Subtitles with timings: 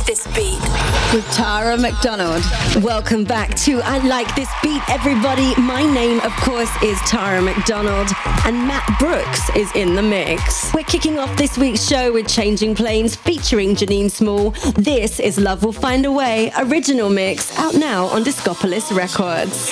[0.00, 1.14] I like this beat.
[1.14, 2.42] With Tara McDonald.
[2.82, 5.54] Welcome back to I Like This Beat, everybody.
[5.60, 8.08] My name, of course, is Tara McDonald,
[8.46, 10.72] and Matt Brooks is in the mix.
[10.72, 14.52] We're kicking off this week's show with Changing Planes featuring Janine Small.
[14.74, 19.70] This is Love Will Find a Way, original mix, out now on Discopolis Records.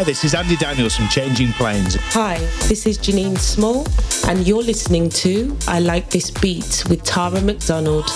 [0.09, 1.97] this is Andy Daniels from Changing Planes.
[2.15, 3.87] Hi, this is Janine Small,
[4.27, 8.09] and you're listening to I Like This Beat with Tara McDonald.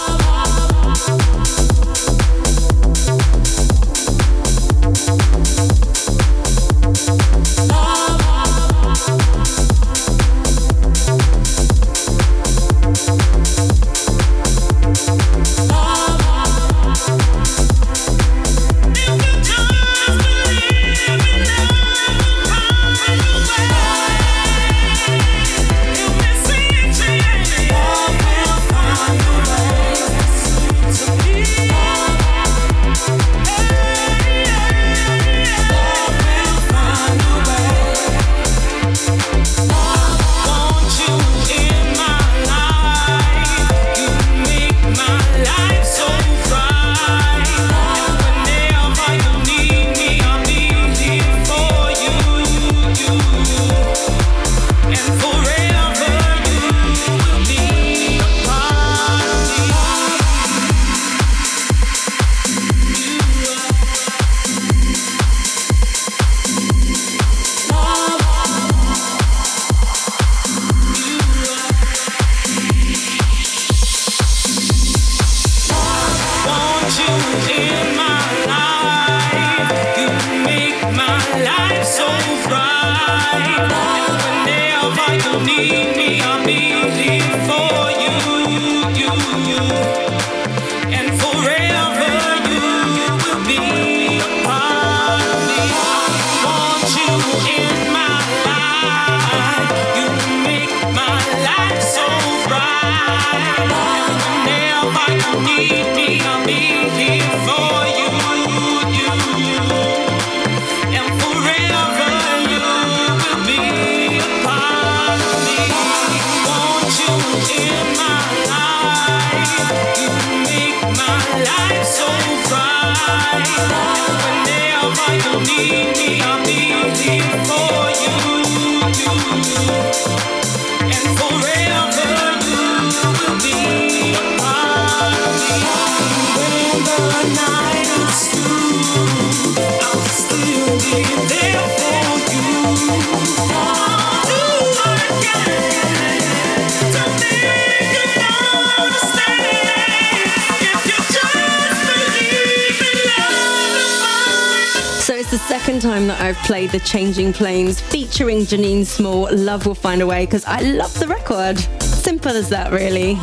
[155.62, 159.28] Time that I've played the Changing Planes featuring Janine Small.
[159.32, 161.58] Love will find a way because I love the record.
[161.80, 163.14] Simple as that, really.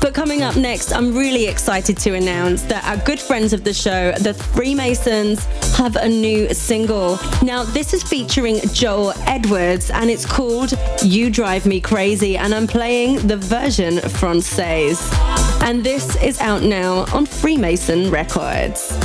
[0.00, 3.72] But coming up next, I'm really excited to announce that our good friends of the
[3.72, 5.44] show, the Freemasons,
[5.76, 7.18] have a new single.
[7.42, 12.66] Now, this is featuring Joel Edwards and it's called You Drive Me Crazy, and I'm
[12.66, 15.10] playing the version Francaise.
[15.62, 18.98] And this is out now on Freemason Records.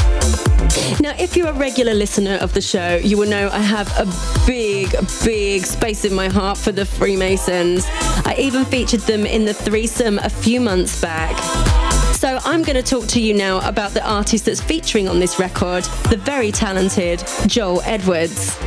[1.01, 4.05] Now, if you're a regular listener of the show, you will know I have a
[4.45, 4.91] big,
[5.23, 7.85] big space in my heart for the Freemasons.
[8.25, 11.68] I even featured them in the threesome a few months back.
[12.19, 15.39] So I'm going to talk to you now about the artist that's featuring on this
[15.39, 18.59] record, the very talented Joel Edwards.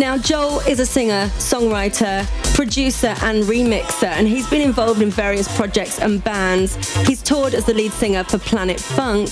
[0.00, 5.46] Now, Joel is a singer, songwriter, producer, and remixer, and he's been involved in various
[5.56, 6.74] projects and bands.
[7.06, 9.30] He's toured as the lead singer for Planet Funk,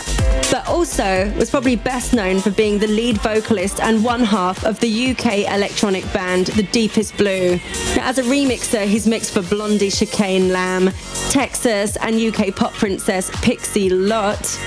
[0.52, 4.78] but also was probably best known for being the lead vocalist and one half of
[4.78, 7.56] the UK electronic band The Deepest Blue.
[7.96, 10.90] Now, as a remixer, he's mixed for Blondie, Chicane Lamb,
[11.30, 14.60] Texas, and UK pop princess Pixie Lott.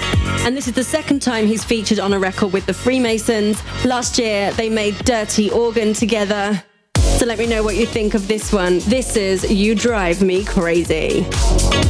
[0.45, 3.62] And this is the second time he's featured on a record with the Freemasons.
[3.86, 6.63] Last year, they made Dirty Organ together.
[6.95, 8.80] So let me know what you think of this one.
[8.80, 11.27] This is You Drive Me Crazy.
[11.27, 11.89] I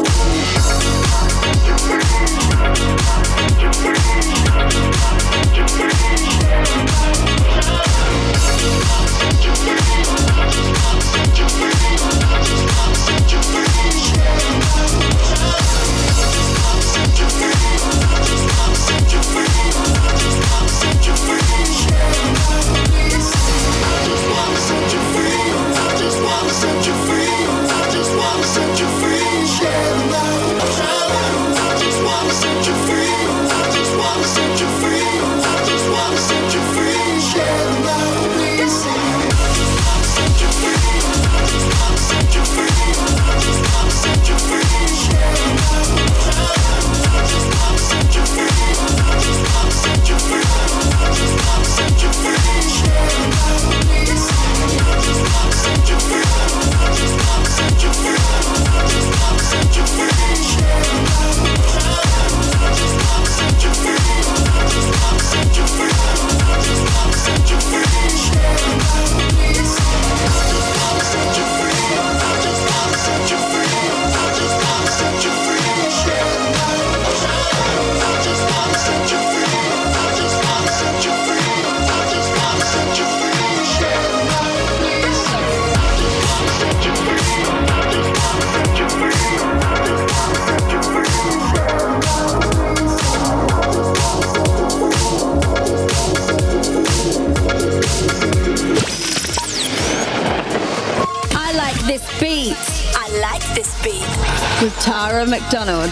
[105.51, 105.83] Tara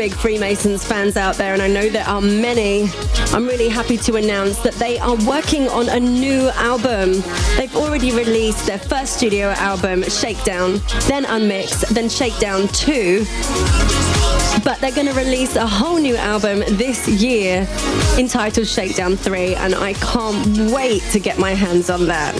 [0.00, 2.88] big Freemasons fans out there, and I know there are many,
[3.34, 7.22] I'm really happy to announce that they are working on a new album.
[7.58, 13.26] They've already released their first studio album, Shakedown, then Unmixed, then Shakedown 2.
[14.64, 17.68] But they're going to release a whole new album this year
[18.18, 22.34] entitled Shakedown 3, and I can't wait to get my hands on that.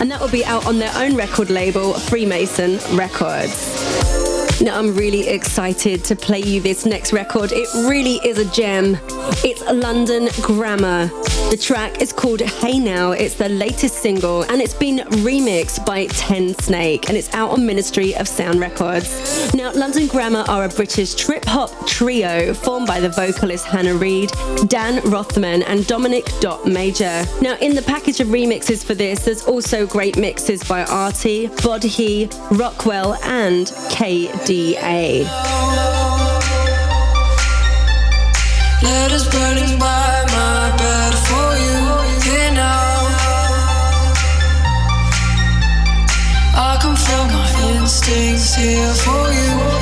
[0.00, 4.19] And that will be out on their own record label, Freemason Records.
[4.60, 7.50] Now, I'm really excited to play you this next record.
[7.50, 8.98] It really is a gem.
[9.42, 11.10] It's London Grammar.
[11.50, 13.12] The track is called Hey Now.
[13.12, 18.14] It's the latest single and it's been remixed by Tensnake and it's out on Ministry
[18.14, 19.52] of Sound Records.
[19.54, 24.30] Now, London Grammar are a British trip hop trio formed by the vocalist Hannah Reid,
[24.68, 27.24] Dan Rothman, and Dominic Dot Major.
[27.40, 32.28] Now, in the package of remixes for this, there's also great mixes by Arty, Bodhi,
[32.52, 33.66] Rockwell, and
[38.82, 41.78] Letters burning by my bed for you
[42.24, 43.06] here now.
[46.56, 49.79] I can feel my instincts here for you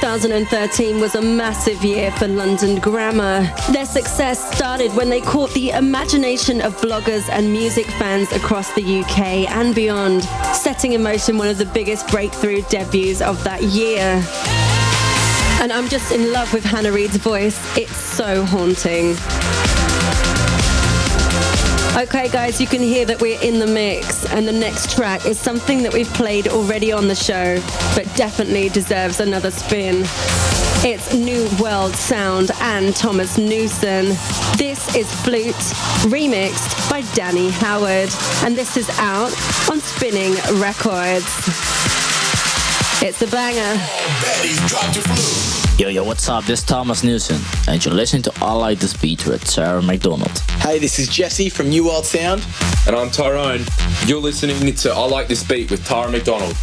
[0.00, 3.50] 2013 was a massive year for London Grammar.
[3.72, 9.00] Their success started when they caught the imagination of bloggers and music fans across the
[9.00, 10.22] UK and beyond,
[10.54, 14.22] setting in motion one of the biggest breakthrough debuts of that year.
[15.60, 17.58] And I'm just in love with Hannah Reid's voice.
[17.76, 19.16] It's so haunting.
[21.98, 25.36] Okay, guys, you can hear that we're in the mix, and the next track is
[25.36, 27.60] something that we've played already on the show,
[27.96, 30.04] but definitely deserves another spin.
[30.84, 34.16] It's New World Sound and Thomas Newson.
[34.56, 35.56] This is Flute,
[36.06, 38.10] remixed by Danny Howard,
[38.44, 39.32] and this is out
[39.68, 41.26] on Spinning Records.
[43.02, 43.74] It's a banger.
[45.78, 46.44] Yo, yo, what's up?
[46.44, 50.36] This is Thomas Newson, and you're listening to I Like This Beat with Sarah McDonald.
[50.58, 52.44] Hey, this is Jesse from New World Sound.
[52.88, 53.64] And I'm Tyrone.
[54.04, 56.56] You're listening to I Like This Beat with Tara McDonald.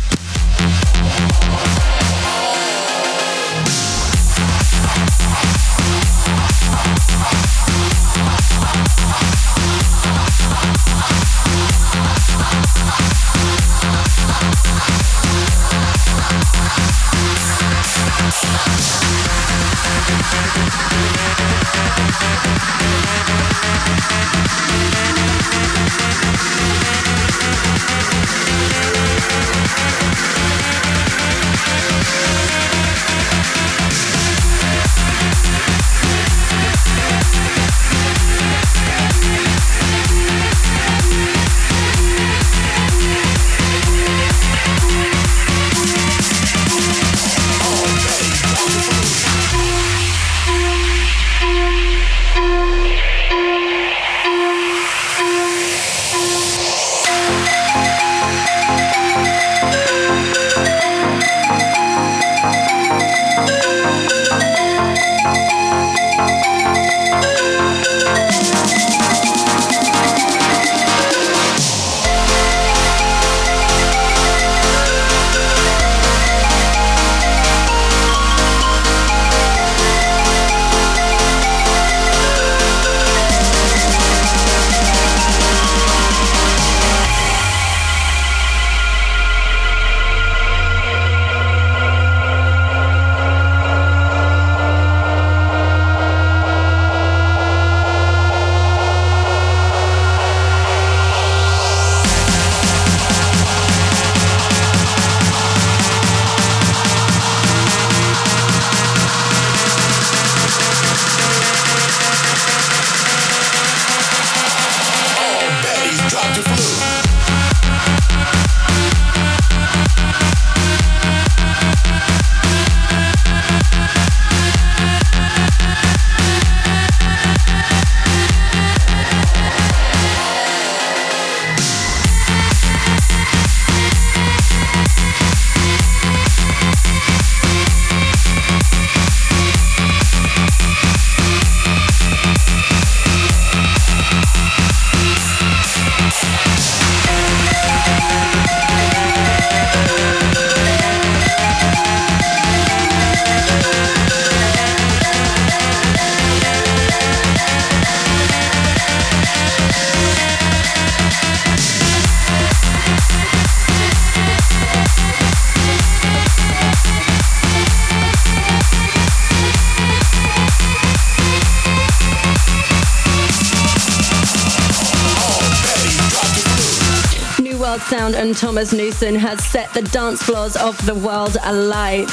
[178.33, 182.09] Thomas Newson has set the dance floors of the world alight.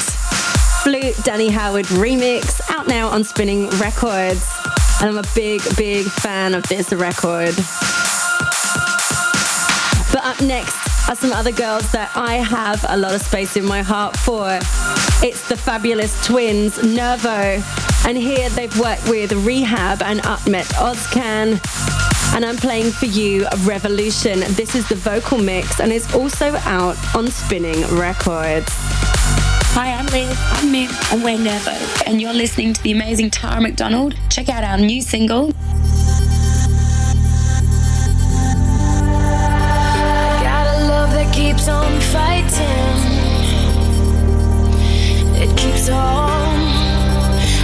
[0.83, 4.45] Flute Danny Howard remix out now on Spinning Records.
[4.99, 7.55] And I'm a big, big fan of this record.
[10.11, 10.75] But up next
[11.09, 14.59] are some other girls that I have a lot of space in my heart for.
[15.25, 17.63] It's the fabulous twins, Nervo.
[18.05, 22.12] And here they've worked with R3hab and Ummet Ozcan.
[22.35, 24.39] And I'm playing for you Revolution.
[24.55, 28.67] This is the vocal mix and it's also out on Spinning Records.
[29.75, 30.37] Hi, I'm Liz.
[30.51, 31.71] I'm Mim, and we're Nervo,
[32.05, 34.15] and you're listening to the amazing Tara McDonald.
[34.29, 35.89] Check out our new single, I
[40.43, 43.01] got a love that keeps on fighting.
[45.41, 46.55] It keeps on.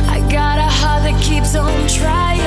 [0.09, 2.38] I got a heart that keeps on trying.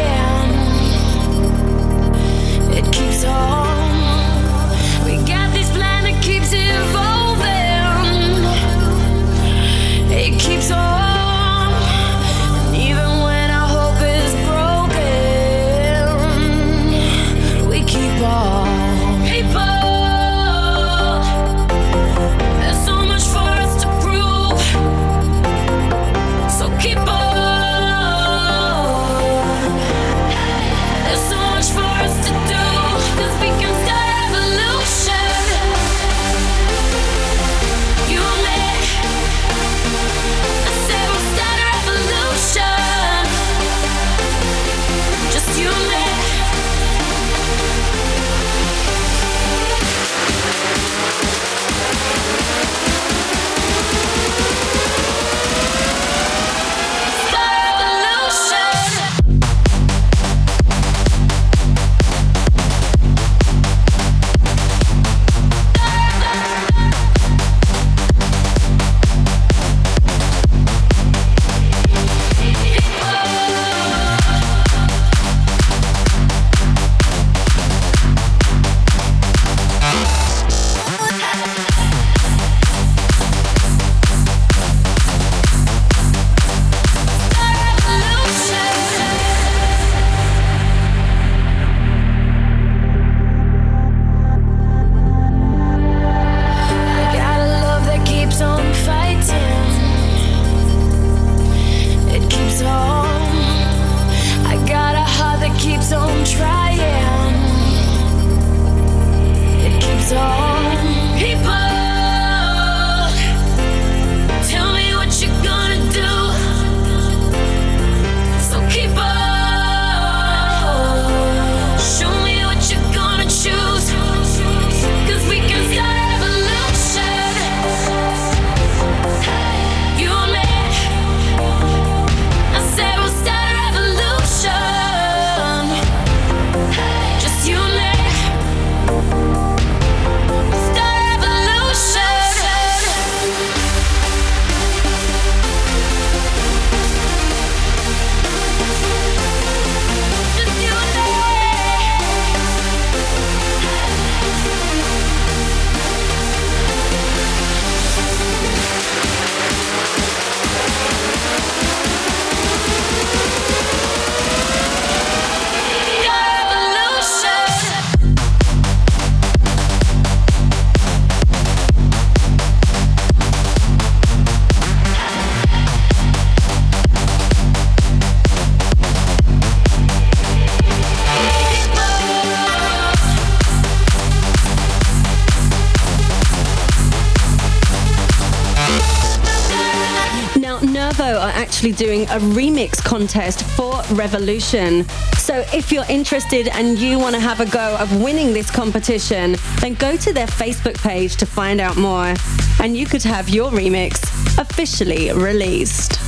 [191.73, 194.85] Doing a remix contest for Revolution.
[195.17, 199.37] So, if you're interested and you want to have a go of winning this competition,
[199.61, 202.15] then go to their Facebook page to find out more.
[202.61, 204.03] And you could have your remix
[204.39, 206.02] officially released.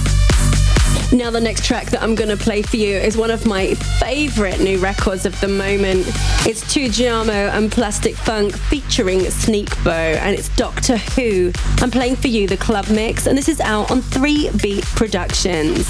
[1.15, 3.75] Now, the next track that I'm going to play for you is one of my
[3.75, 6.09] favorite new records of the moment.
[6.45, 11.53] It's Tujamo and Plastic Funk featuring Sneak Bow, and it's Doctor Who.
[11.79, 15.87] I'm playing for you the club mix, and this is out on 3 Beat Productions.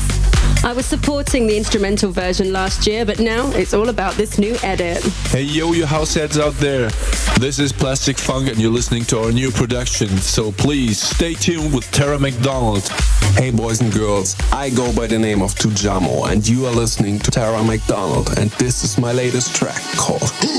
[0.62, 4.56] I was supporting the instrumental version last year, but now it's all about this new
[4.62, 5.02] edit.
[5.28, 6.90] Hey yo, you house heads out there.
[7.38, 10.08] This is Plastic Funk and you're listening to our new production.
[10.18, 12.90] So please stay tuned with Tara McDonald.
[13.36, 17.18] Hey boys and girls, I go by the name of Tujamo and you are listening
[17.18, 20.50] to Tara McDonald and this is my latest track called Who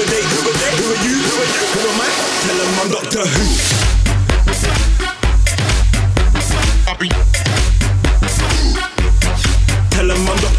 [0.00, 0.22] are they?
[0.26, 0.72] Who are they?
[0.74, 1.16] Who are you?
[1.22, 1.62] Who are you?
[1.70, 2.10] Who am I?
[2.42, 3.63] Tell them I'm Doctor Who.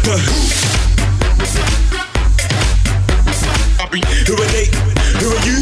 [0.06, 0.22] Doctor
[4.26, 4.34] Who.
[4.34, 4.66] Are they?
[5.18, 5.58] Who are you?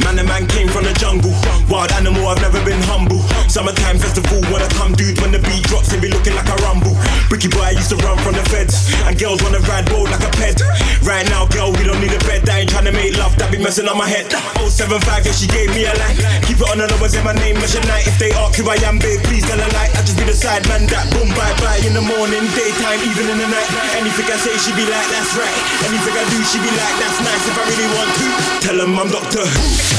[0.00, 1.32] Man, the man came from the jungle.
[1.68, 3.20] Wild animal, I've never been humble.
[3.50, 5.20] Summertime festival, wanna come, dude.
[5.20, 6.96] When the beat drops, they be looking like a rumble.
[7.28, 8.88] Bricky boy, I used to run from the feds.
[9.04, 10.64] And girls wanna ride bold like a ped.
[11.04, 12.48] Right now, girl, we don't need a bed.
[12.48, 14.32] I ain't tryna make love, that be messing up my head.
[14.64, 16.16] 075, yeah, she gave me a line.
[16.48, 18.08] Keep it on the low, say my name, Mission Night.
[18.08, 19.92] If they ask who I am, babe, please tell a lie.
[19.92, 21.76] I just be the side man that boom, bye bye.
[21.84, 23.68] In the morning, daytime, even in the night.
[24.00, 25.58] Anything I say, she be like, that's right.
[25.84, 27.44] Anything I do, she be like, that's nice.
[27.52, 28.26] If I really want to,
[28.64, 29.94] tell them I'm Doctor Who.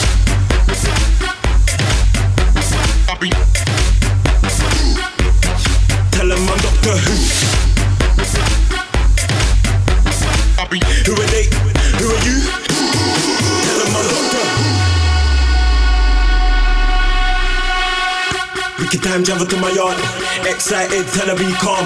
[19.15, 19.95] Time travel to my yard.
[20.43, 21.85] Excited, tell her be calm.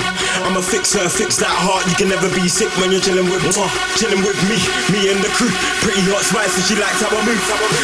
[0.49, 1.85] I'ma fix her, fix that heart.
[1.85, 4.57] You can never be sick when you're chilling with uh, chilling with me,
[4.89, 5.51] me and the crew.
[5.85, 7.37] Pretty hot spice, and she likes how I move.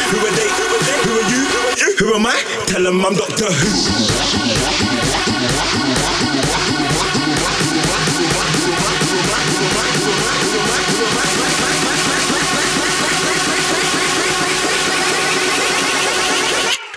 [0.10, 0.50] Who are they?
[1.06, 1.46] Who are you?
[2.02, 2.42] Who am I?
[2.66, 3.70] Tell them I'm Doctor Who.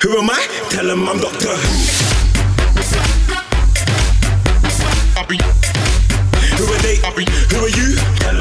[0.01, 0.47] Who am I?
[0.71, 2.08] Tell him I'm Doctor Who.
[7.27, 7.97] Who are you?
[8.21, 8.39] Tell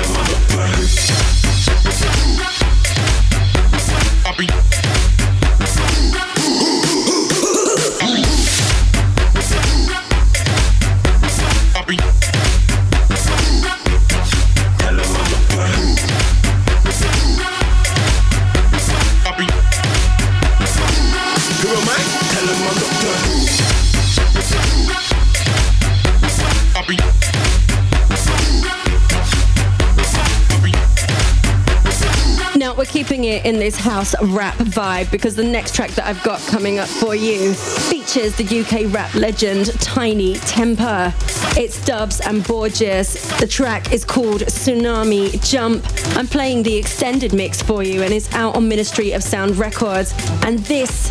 [32.88, 36.80] keeping it in this house rap vibe because the next track that I've got coming
[36.80, 41.14] up for you features the UK rap legend Tinie Tempah.
[41.58, 43.40] It's DVBBS and Borgeous.
[43.40, 45.86] The track is called Tsunami Jump.
[46.18, 50.14] I'm playing the extended mix for you and it's out on Ministry of Sound Records.
[50.44, 51.10] And this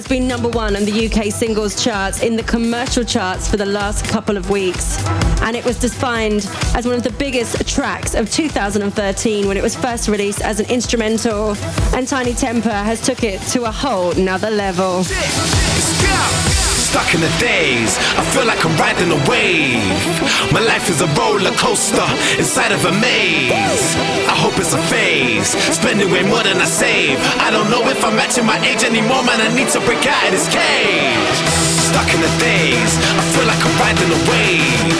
[0.00, 3.66] has been number one on the UK singles charts in the commercial charts for the
[3.66, 4.96] last couple of weeks.
[5.42, 9.76] And it was defined as one of the biggest tracks of 2013 when it was
[9.76, 11.54] first released as an instrumental.
[11.94, 15.04] And Tinie Tempah has took it to a whole nother level.
[16.90, 19.78] Stuck in the days, I feel like I'm riding a wave.
[20.50, 22.02] My life is a roller coaster
[22.34, 23.94] inside of a maze.
[24.26, 27.14] I hope it's a phase, spending way more than I save.
[27.46, 29.38] I don't know if I'm matching my age anymore, man.
[29.38, 31.38] I need to break out of this cage.
[31.94, 34.98] Stuck in the days, I feel like I'm riding a wave.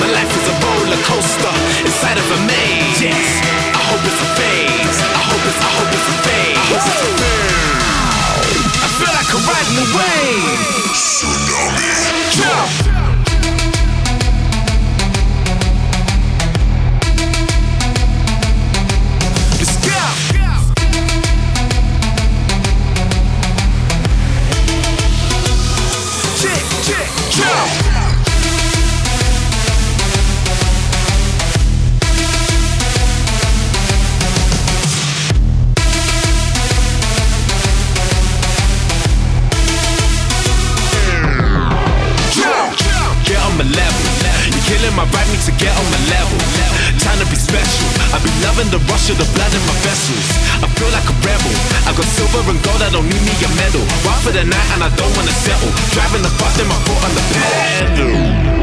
[0.00, 1.52] My life is a roller coaster
[1.84, 3.12] inside of a maze.
[3.12, 3.44] Yes.
[3.76, 4.98] I hope it's a phase.
[5.04, 6.64] I hope it's, I hope it's a phase.
[6.64, 7.75] I hope it's a phase.
[8.96, 10.96] I feel like I'm riding a wave.
[10.96, 11.90] Tsunami.
[12.32, 13.05] Jump.
[44.96, 46.40] Killing my to get on my level.
[47.04, 47.88] To be special.
[48.24, 50.28] Been loving the rush of the blood in my vessels.
[50.64, 51.52] I feel like a rebel.
[51.84, 53.84] I got silver and gold, I don't need me a medal.
[54.04, 55.68] Walk for the night and I don't wanna settle.
[55.92, 58.56] Driving the bus, my foot on the pedal.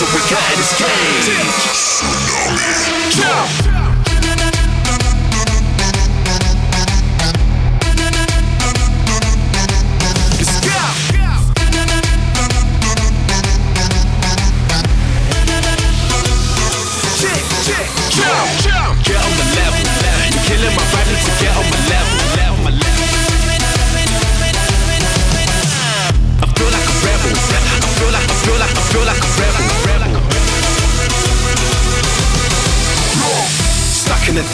[0.00, 1.47] Anymore, we this cage.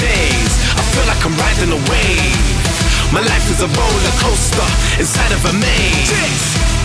[0.03, 3.13] I feel like I'm riding a wave.
[3.13, 4.67] My life is a roller coaster
[4.99, 6.11] inside of a maze.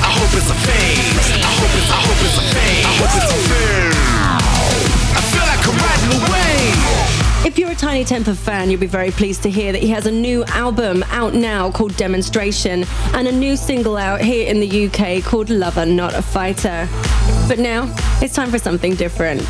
[0.06, 1.34] I hope it's a phase.
[1.42, 2.86] I hope it's, I hope it's a phase.
[2.86, 3.98] I hope it's a phase.
[5.18, 7.46] I feel like I'm riding a wave.
[7.46, 10.06] If you're a Tinie Tempah fan, you'll be very pleased to hear that he has
[10.06, 14.88] a new album out now called Demonstration and a new single out here in the
[14.88, 16.88] UK called Lover Not a Fighter.
[17.48, 17.92] But now
[18.22, 19.42] it's time for something different.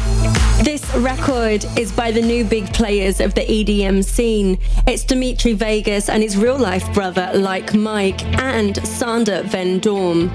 [0.69, 4.59] This record is by the new big players of the EDM scene.
[4.85, 10.27] It's Dimitri Vegas and his real life brother, Like Mike, and Sander van Doorn.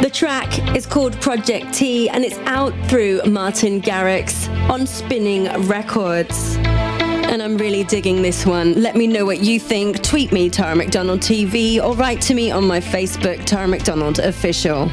[0.00, 6.56] The track is called Project T and it's out through Martin Garrix on Spinning Records.
[6.56, 8.80] And I'm really digging this one.
[8.80, 10.02] Let me know what you think.
[10.02, 14.90] Tweet me, Tara McDonald TV, or write to me on my Facebook, Tara McDonald Official.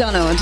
[0.00, 0.38] McDonald.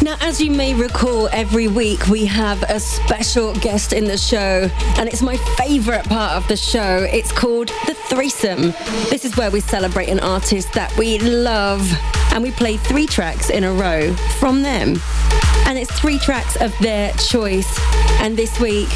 [0.00, 4.70] Now, as you may recall, every week we have a special guest in the show,
[4.96, 7.06] and it's my favorite part of the show.
[7.12, 8.72] It's called The Threesome.
[9.10, 11.86] This is where we celebrate an artist that we love,
[12.32, 14.94] and we play three tracks in a row from them.
[15.66, 17.78] And it's three tracks of their choice.
[18.20, 18.88] And this week,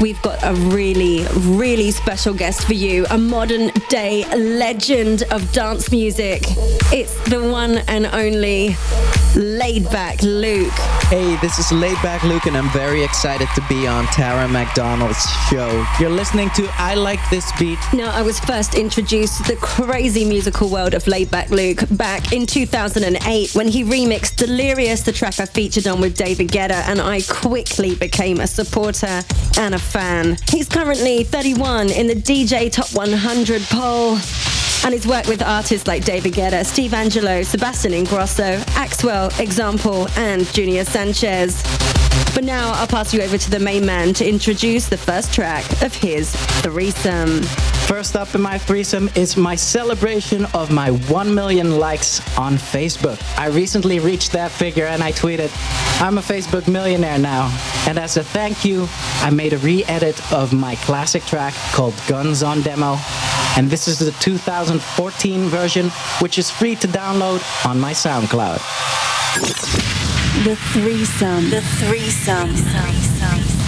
[0.00, 5.90] we've got a really, really special guest for you a modern day legend of dance
[5.90, 6.42] music.
[6.92, 8.76] It's the one and only
[9.36, 10.72] laid back Luke.
[11.08, 15.24] Hey, this is Laid Back Luke, and I'm very excited to be on Tara McDonald's
[15.48, 15.86] show.
[16.00, 17.78] You're listening to I Like This Beat.
[17.92, 22.46] Now, I was first introduced to the crazy musical world of Laidback Luke back in
[22.46, 27.20] 2008 when he remixed Delirious, the track I featured on with David Guetta, and I
[27.22, 29.22] quickly became a supporter
[29.58, 30.38] and a fan.
[30.48, 34.18] He's currently 31 in the DJ Top 100 poll.
[34.84, 40.46] And he's worked with artists like David Guetta, Steve Angello, Sebastian Ingrosso, Axwell, Example, and
[40.52, 41.62] Junior Sanchez.
[42.34, 45.64] But now I'll pass you over to the main man to introduce the first track
[45.82, 47.42] of his threesome.
[47.86, 53.18] First up in my threesome is my celebration of my 1 million likes on Facebook.
[53.38, 55.50] I recently reached that figure and I tweeted,
[56.02, 57.56] I'm a Facebook millionaire now.
[57.88, 58.86] And as a thank you,
[59.22, 62.98] I made a re edit of my classic track called Guns on Demo.
[63.56, 65.88] And this is the 2014 version,
[66.20, 68.60] which is free to download on my SoundCloud.
[70.44, 71.48] The threesome.
[71.48, 72.50] The threesome.
[72.52, 73.65] Oh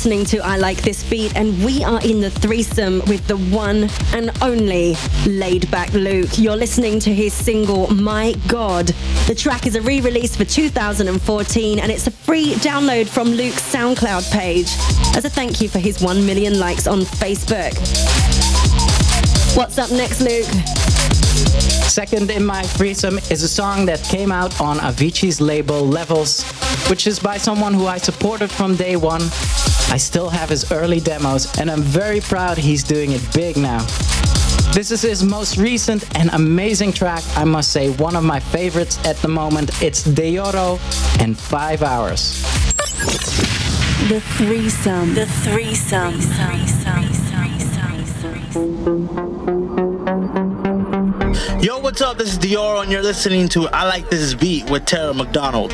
[0.00, 3.90] listening to I Like This Beat, and we are in the threesome with the one
[4.14, 6.38] and only laid back Luke.
[6.38, 8.86] You're listening to his single, My God.
[9.26, 13.60] The track is a re release for 2014, and it's a free download from Luke's
[13.74, 14.68] SoundCloud page
[15.14, 17.76] as a thank you for his 1 million likes on Facebook.
[19.54, 20.89] What's up next, Luke?
[21.90, 26.44] Second in my threesome is a song that came out on Avicii's label Levels,
[26.88, 29.22] which is by someone who I supported from day one.
[29.90, 33.84] I still have his early demos, and I'm very proud he's doing it big now.
[34.72, 38.96] This is his most recent and amazing track, I must say, one of my favorites
[39.04, 39.82] at the moment.
[39.82, 40.78] It's Deorro
[41.20, 42.40] and Five Hours.
[44.08, 45.14] The threesome.
[45.14, 46.20] The threesome.
[51.62, 52.16] Yo, what's up?
[52.16, 55.70] This is Deorro, and you're listening to I Like This Beat with Tara McDonald.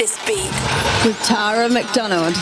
[0.00, 0.50] This beat.
[1.04, 2.34] With Tara McDonald.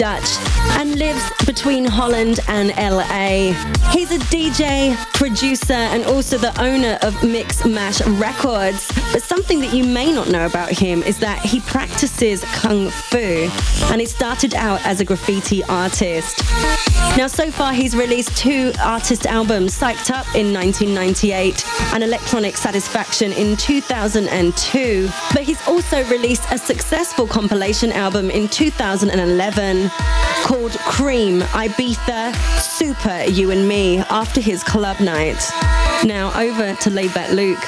[0.00, 0.38] Dutch
[0.78, 3.52] and lives between Holland and LA.
[3.92, 8.88] He's a DJ, producer, and also the owner of Mixmash Records.
[9.50, 13.50] Something that you may not know about him is that he practices Kung Fu
[13.90, 16.38] and he started out as a graffiti artist.
[17.16, 23.32] Now, so far, he's released two artist albums Psyched Up in 1998 and Electronic Satisfaction
[23.32, 25.08] in 2002.
[25.32, 29.90] But he's also released a successful compilation album in 2011
[30.44, 35.42] called Cream Ibiza Super You and Me after his club night.
[36.04, 37.60] Now, over to Laidback Luke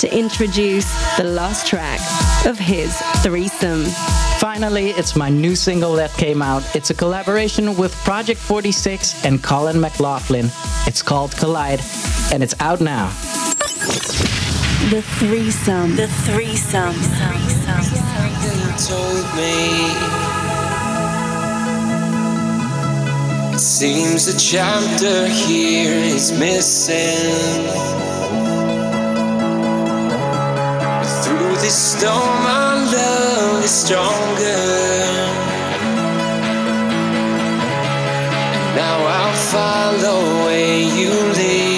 [0.00, 2.00] to introduce the last track
[2.46, 3.84] of his threesome.
[4.38, 6.62] Finally, it's my new single that came out.
[6.74, 10.50] It's a collaboration with Project 46 and Collin McLoughlin.
[10.86, 11.80] It's called Collide,
[12.32, 13.08] and it's out now.
[14.90, 15.96] The threesome.
[15.96, 16.94] The threesome.
[18.76, 20.30] told me
[23.60, 27.66] It seems a chapter here is missing
[31.30, 34.62] through this storm our love is stronger.
[38.56, 41.69] And now I'll follow where you lead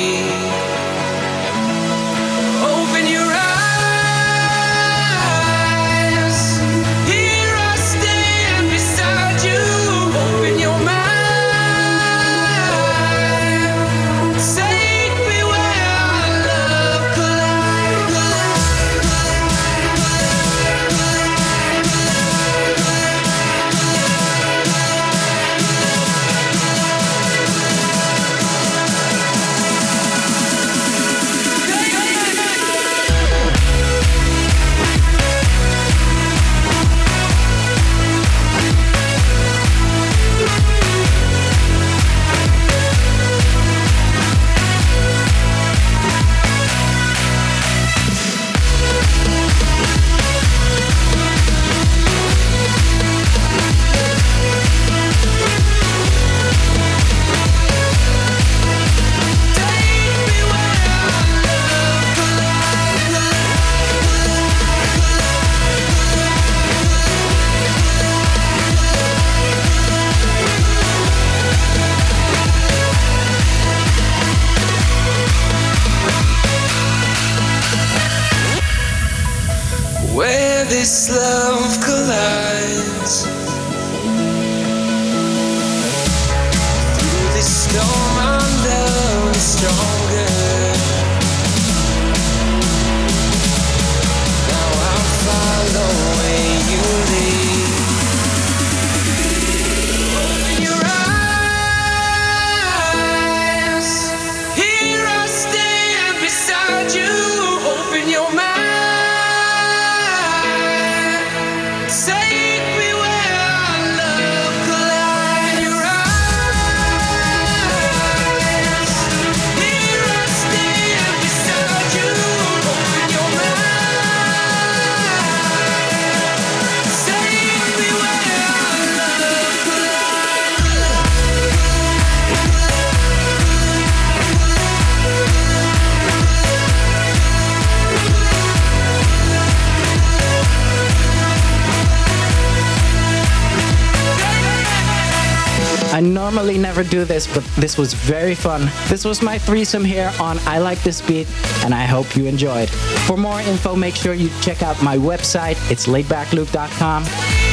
[146.85, 148.71] do this, but this was very fun.
[148.89, 151.29] This was my threesome here on I Like This Beat,
[151.65, 152.71] and I hope you enjoyed.
[153.07, 155.59] For more info, make sure you check out my website.
[155.71, 157.05] It's laidbackluke.com.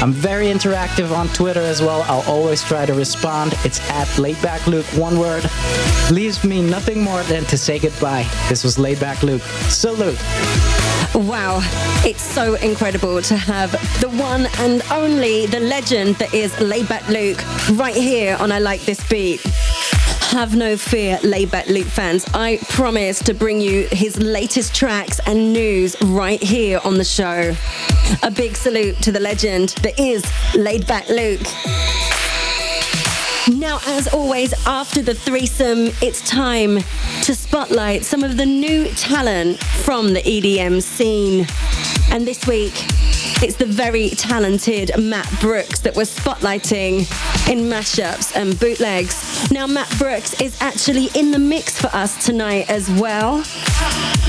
[0.02, 2.04] I'm very interactive on Twitter as well.
[2.04, 3.54] I'll always try to respond.
[3.66, 5.44] It's at laidbackluke, one word.
[6.12, 8.26] Leaves me nothing more than to say goodbye.
[8.48, 9.42] This was Laidback Luke.
[9.70, 10.79] Salute.
[11.16, 11.60] Wow,
[12.06, 17.40] it's so incredible to have the one and only, the legend that is Laidback Luke
[17.78, 19.42] right here on I Like This Beat.
[20.30, 22.26] Have no fear, Laidback Luke fans.
[22.34, 27.56] I promise to bring you his latest tracks and news right here on the show.
[28.22, 32.19] A big salute to the legend that is Laidback Luke.
[33.58, 36.78] Now, as always, after the threesome, it's time
[37.24, 41.48] to spotlight some of the new talent from the EDM scene.
[42.12, 42.74] And this week,
[43.42, 47.00] It's the very talented Matt Brooks that we're spotlighting
[47.50, 49.52] in mashups and bootlegs.
[49.52, 53.44] Now, Matt Brooks is actually in the mix for us tonight as well.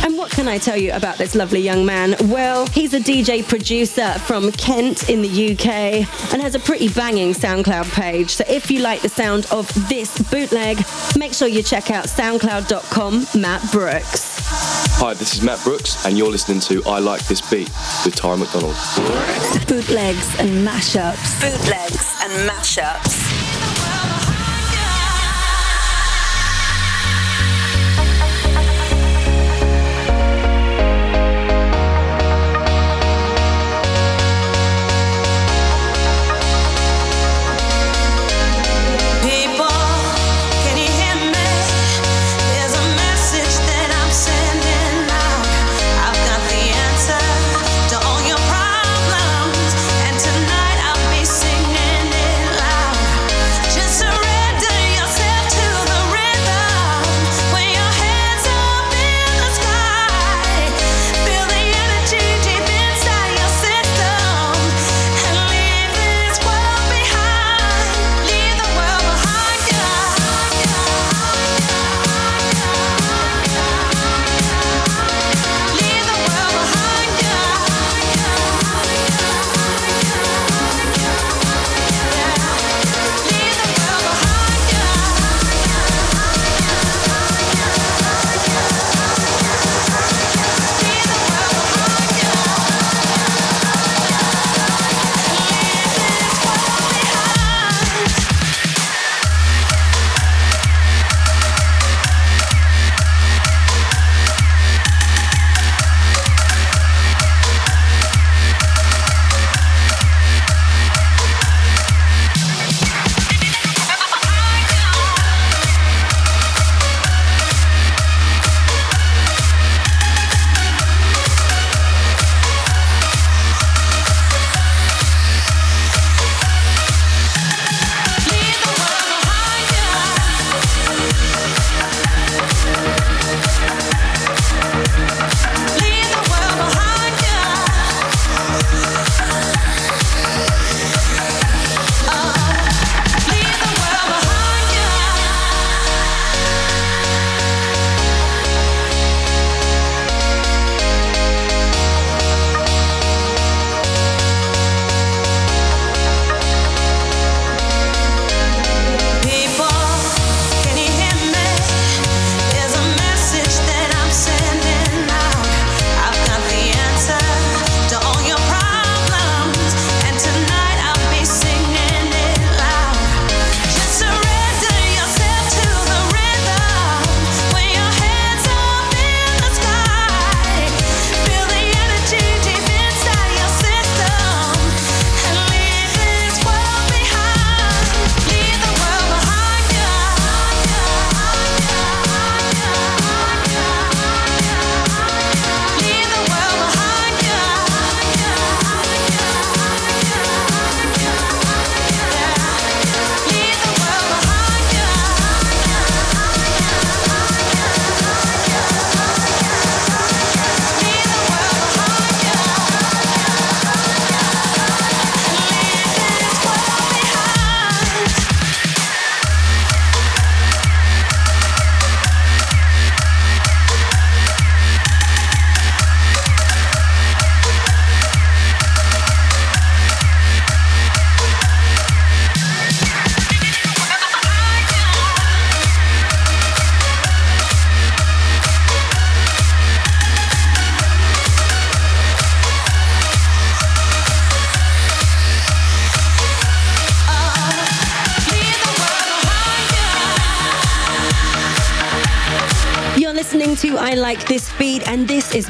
[0.02, 2.14] And what can I tell you about this lovely young man?
[2.24, 5.66] Well, he's a DJ producer from Kent in the UK
[6.32, 8.30] and has a pretty banging SoundCloud page.
[8.30, 10.78] So if you like the sound of this bootleg,
[11.16, 14.38] make sure you check out soundcloud.com Matt Brooks.
[15.02, 17.68] Hi, this is Matt Brooks, and you're listening to I Like This Beat
[18.04, 18.76] with Ty McDonald.
[19.66, 21.40] Bootlegs and mashups.
[21.40, 23.29] Bootlegs and mashups.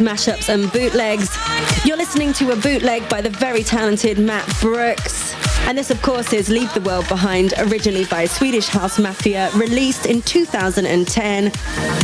[0.01, 1.37] Mashups and Bootlegs.
[1.87, 5.35] You're listening to a bootleg by the very talented Matt Brooks.
[5.69, 10.07] And this, of course, is Leave the World Behind, originally by Swedish House Mafia, released
[10.07, 11.53] in 2010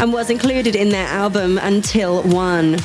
[0.01, 2.77] and was included in their album Until One.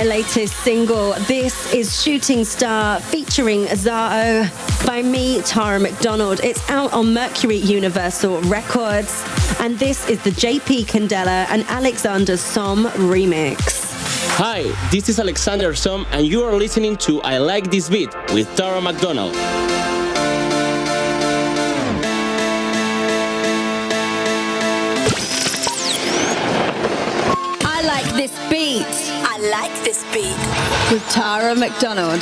[0.00, 1.12] My latest single.
[1.28, 4.48] This is Shooting Star featuring Zaho
[4.86, 6.40] by me, Tara McDonald.
[6.42, 9.22] It's out on Mercury Universal Records,
[9.60, 13.92] and this is the JP Candela and Alexander Som remix.
[14.38, 18.48] Hi, this is Alexander Som, and you are listening to I Like This Beat with
[18.56, 19.34] Tara McDonald.
[27.66, 29.09] I like this beat.
[29.42, 30.36] I like this beat.
[30.92, 32.20] With Tara McDonald.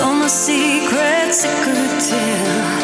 [0.00, 2.83] All my secrets I could tell.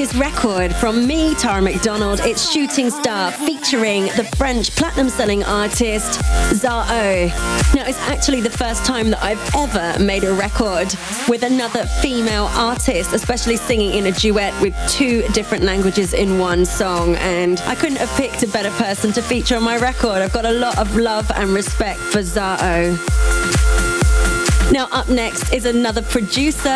[0.00, 2.20] Latest record from me, Tara McDonald.
[2.20, 6.18] It's Shooting Star featuring the French platinum selling artist
[6.54, 7.28] Zaho.
[7.74, 10.88] Now, it's actually the first time that I've ever made a record
[11.28, 16.64] with another female artist, especially singing in a duet with two different languages in one
[16.64, 17.16] song.
[17.16, 20.22] And I couldn't have picked a better person to feature on my record.
[20.22, 22.96] I've got a lot of love and respect for Zaho.
[24.72, 26.68] Now, up next is another producer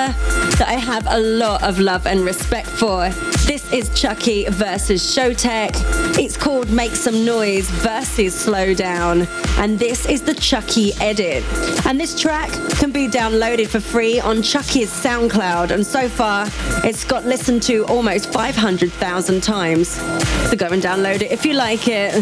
[0.58, 3.08] that I have a lot of love and respect for.
[3.46, 5.70] This is Chuckie versus Showtek.
[6.18, 9.28] It's called Make Some Noise versus Slow Down.
[9.58, 11.44] And this is the Chuckie edit.
[11.86, 15.70] And this track can be downloaded for free on Chuckie's SoundCloud.
[15.70, 16.48] And so far,
[16.82, 19.88] it's got listened to almost 500,000 times.
[20.50, 22.12] So go and download it if you like it.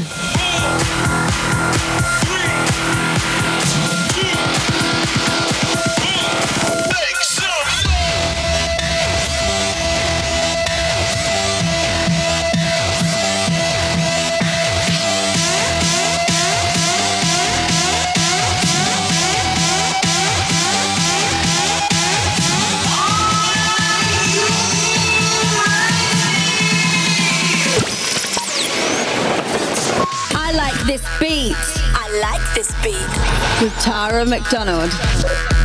[32.20, 33.08] Like this beat.
[33.62, 35.61] With Tara McDonald.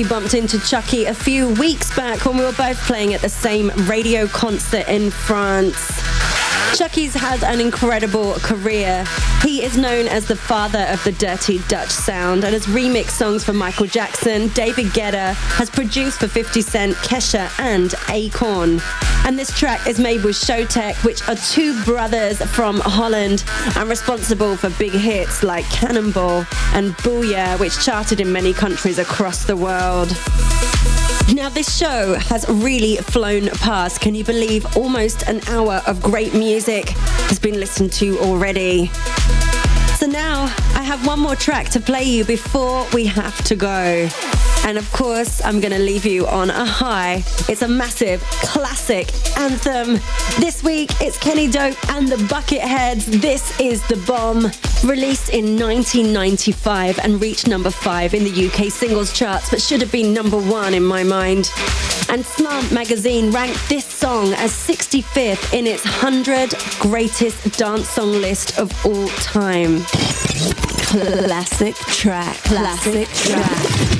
[0.00, 3.28] Actually bumped into Chuckie a few weeks back when we were both playing at the
[3.28, 6.09] same radio concert in France.
[6.80, 9.04] Chuckie's had an incredible career.
[9.42, 13.44] He is known as the father of the dirty Dutch sound and has remixed songs
[13.44, 18.80] for Michael Jackson, David Guetta, has produced for 50 Cent, Kesha, and Akon.
[19.26, 23.44] And this track is made with Showtek, which are two brothers from Holland
[23.76, 29.44] and responsible for big hits like Cannonball and Booyah, which charted in many countries across
[29.44, 30.16] the world.
[31.32, 34.00] Now, this show has really flown past.
[34.00, 38.88] Can you believe almost an hour of great music has been listened to already?
[39.96, 44.08] So now I have one more track to play you before we have to go.
[44.64, 47.24] And of course, I'm going to leave you on a high.
[47.48, 49.98] It's a massive classic anthem.
[50.38, 53.06] This week, it's Kenny Dope and the Bucketheads.
[53.20, 54.50] This is The Bomb,
[54.84, 59.92] released in 1995 and reached number five in the UK singles charts, but should have
[59.92, 61.50] been number one in my mind.
[62.08, 68.58] And Slant magazine ranked this song as 65th in its 100 greatest dance song list
[68.58, 69.80] of all time.
[70.90, 72.36] Classic track.
[72.44, 73.99] Classic track.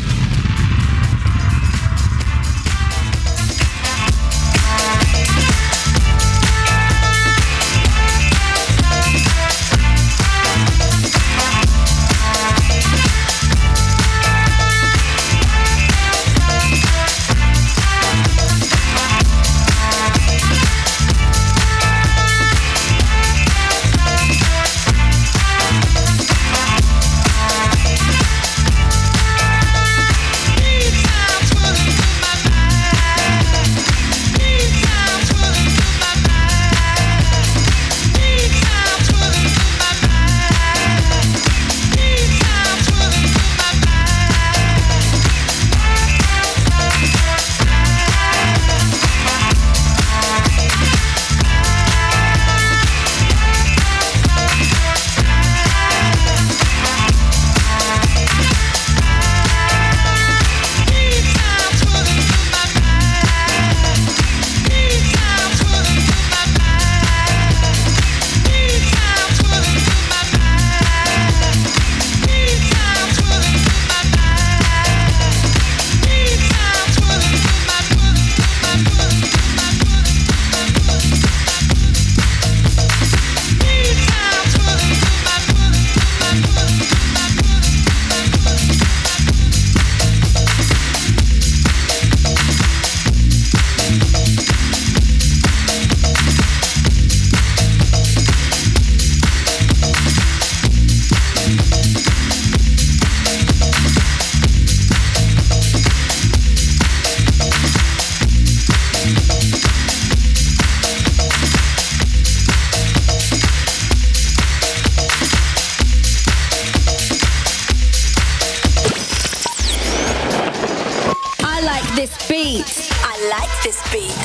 [123.28, 124.16] Like this beat.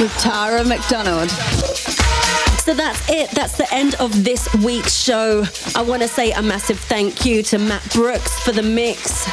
[0.00, 1.30] With Tara McDonald.
[2.60, 3.30] So that's it.
[3.30, 5.44] That's the end of this week's show.
[5.76, 9.24] I want to say a massive thank you to Matt Brooks for the mix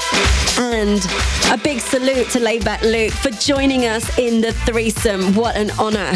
[0.59, 1.03] and
[1.51, 5.33] a big salute to Laidback Luke for joining us in the threesome.
[5.33, 6.11] What an honor.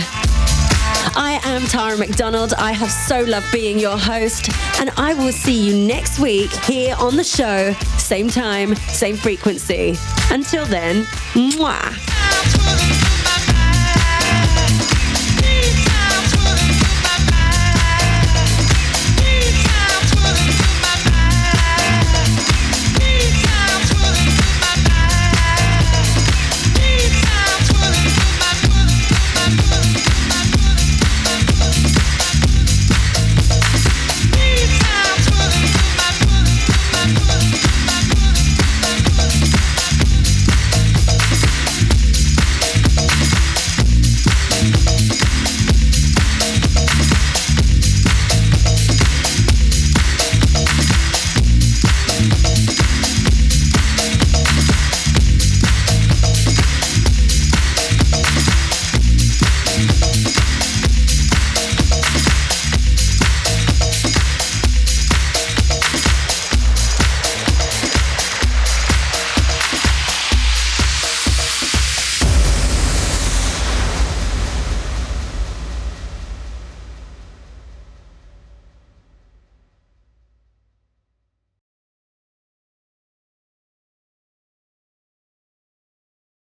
[1.16, 2.54] I am Tara McDonald.
[2.54, 4.50] I have so loved being your host,
[4.80, 9.96] and I will see you next week here on the show, same time, same frequency.
[10.30, 12.21] Until then, mwah.